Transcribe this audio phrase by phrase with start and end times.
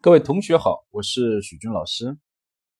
[0.00, 2.16] 各位同学好，我是许军老师。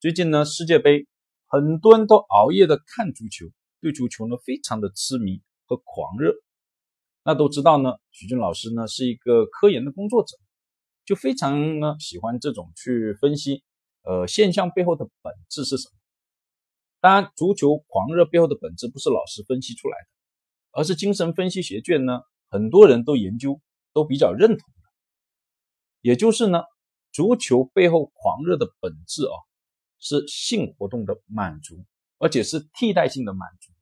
[0.00, 1.06] 最近呢，世界杯
[1.46, 3.46] 很多人都熬夜的看足球，
[3.80, 6.32] 对足球呢非常的痴迷和狂热。
[7.24, 10.36] 那都知道呢，许军老师呢是一个科研的工作者，
[11.08, 13.64] 就非常呢喜欢这种去分析，
[14.02, 15.94] 呃，现象背后的本质是什么。
[17.00, 20.08] 当然，足球狂热背后的本质不是老师分析出来的，
[20.72, 22.20] 而是精神分析学卷呢
[22.50, 23.58] 很多人都研究，
[23.94, 24.90] 都比较认同的，
[26.02, 26.62] 也就是呢。
[27.10, 29.32] 足球背后狂热的本质啊，
[29.98, 31.86] 是性活动的满足，
[32.18, 33.72] 而且是替代性的满足。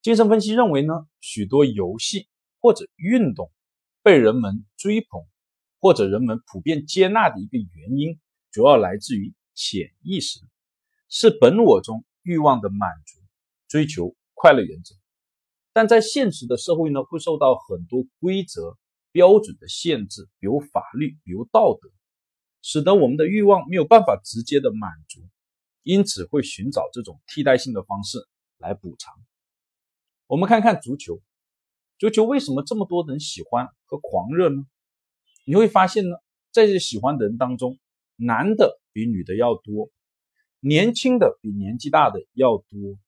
[0.00, 2.28] 精神分析认为呢，许多游戏
[2.60, 3.50] 或者运动
[4.02, 5.26] 被人们追捧
[5.84, 8.18] 或者人们普遍接纳的一个原因，
[8.50, 10.40] 主要来自于潜意识，
[11.10, 13.20] 是本我中欲望的满足、
[13.68, 14.94] 追求快乐原则。
[15.74, 18.78] 但在现实的社会呢，会受到很多规则。
[19.12, 21.88] 标准的限制，比如法律，比如道德，
[22.62, 25.20] 使得我们的欲望没有办法直接的满足，
[25.84, 28.18] 因此会寻找这种替代性的方式
[28.58, 29.14] 来补偿。
[30.26, 31.20] 我们看看足球，
[31.96, 34.64] 足球为什么这么多人喜欢和狂热呢？
[35.44, 36.16] 你会发现呢，
[36.50, 37.78] 在这喜欢的人当中，
[38.16, 39.90] 男的比女的要多，
[40.60, 42.98] 年轻的比年纪大的要多，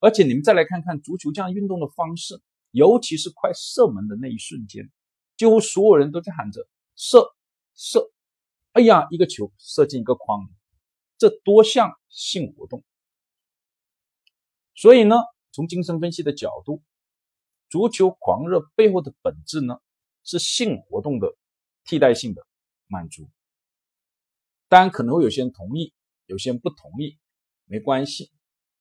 [0.00, 2.40] 而且你们再来看看足球这样运动的方式，
[2.70, 4.90] 尤其是快射门的那一瞬间。
[5.36, 7.34] 几乎所有人都在喊着射
[7.74, 8.12] 射，
[8.72, 10.48] 哎呀，一个球射进一个框，
[11.18, 12.84] 这多像性活动。
[14.74, 15.16] 所以呢，
[15.50, 16.82] 从精神分析的角度，
[17.68, 19.78] 足球狂热背后的本质呢，
[20.22, 21.34] 是性活动的
[21.84, 22.46] 替代性的
[22.86, 23.28] 满足。
[24.68, 25.92] 当然，可能会有些人同意，
[26.26, 27.18] 有些人不同意，
[27.64, 28.30] 没关系，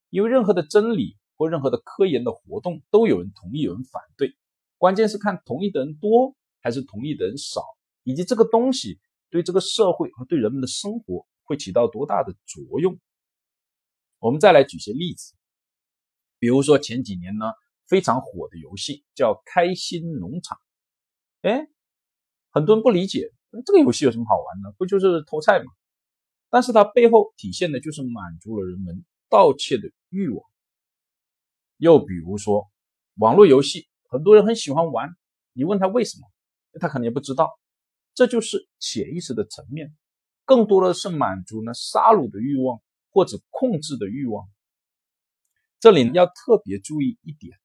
[0.09, 4.35] 因为任何的真理或任何的科研的活动，都有人同意，有人反对，
[4.77, 6.35] 关键是看同意的人多。
[6.65, 7.61] 还是同意的人少，
[8.03, 8.97] 以及这个东西
[9.29, 12.97] 对这个社会和对人们的生活会起到多大的作用？
[14.19, 15.33] 我们再来举些例子，
[16.39, 17.47] 比如说前几年呢
[17.85, 20.57] 非常火的游戏叫《开心农场》，
[21.49, 21.67] 哎，
[22.53, 23.31] 很多人不理解
[23.65, 25.65] 这个游戏有什么好玩的，不就是偷菜吗？
[26.49, 30.45] 但是它背后体现的就是满足了人们盗窃的欲望。
[31.77, 32.69] 又比如说
[33.15, 35.09] 网络游戏，很多人很喜欢玩，
[35.53, 36.27] 你问他为什么？
[36.79, 37.51] 他可能也不知道，
[38.13, 39.95] 这就是潜意识的层面，
[40.45, 44.47] 更多的是满足呢杀戮的欲望或者控制的欲望。
[45.79, 47.57] 这里要特别注意一点，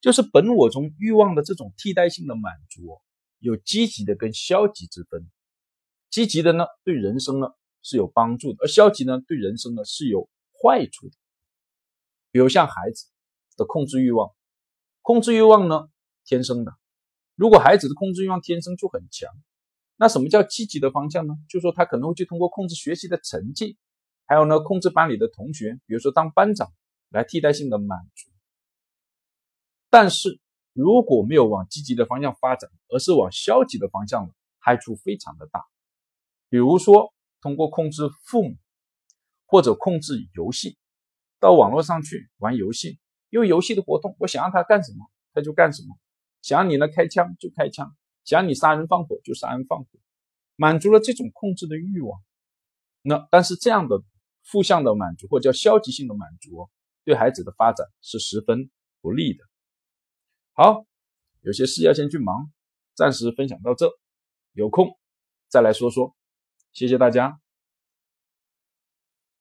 [0.00, 3.00] 就是本我中欲望的这种替代性的满足，
[3.44, 5.30] 有积极的跟消极之分。
[6.08, 7.48] 积极的呢，对人生呢
[7.82, 10.30] 是有帮助的，而消极呢，对人生呢是有
[10.62, 11.16] 坏处的。
[12.30, 13.06] 比如像孩子
[13.56, 14.30] 的控制欲望，
[15.02, 15.88] 控制欲望呢
[16.24, 16.72] 天生的。
[17.34, 19.30] 如果孩子的控制欲望天生就很强，
[19.96, 21.34] 那什么叫积极的方向呢？
[21.48, 23.76] 就说他可能会去通过控制学习的成绩，
[24.24, 26.72] 还有呢控制班里的同学，比如说当班长
[27.10, 28.30] 来替代性的满足。
[29.90, 30.40] 但是
[30.74, 35.64] 如果没有往积极的方向发展，而是往消极的方向了害处非常的大。
[36.50, 38.56] 比如说通过控制父母
[39.46, 40.76] 或者控制游戏，
[41.40, 42.98] 到网络上去玩游戏，
[43.30, 45.96] 因为游戏的活动，我想让他干什么他就干什么。
[46.42, 49.88] 想让你呢开枪就开枪，想让你杀人放火就杀人放火，
[50.56, 52.20] 满足了这种控制的欲望。
[53.00, 54.02] 那但是这样的
[54.42, 56.68] 负向的满足或叫消极性的满足，
[57.04, 58.70] 对孩子的发展是十分
[59.00, 59.44] 不利的。
[60.56, 60.86] 好，
[61.40, 62.52] 有些事要先去忙，
[62.94, 63.90] 暂时分享到这，
[64.52, 64.96] 有空
[65.48, 66.14] 再来说说。
[66.72, 67.43] 谢谢大家。